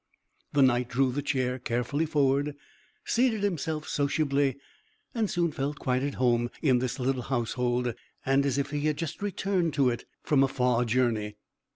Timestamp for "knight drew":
0.63-1.11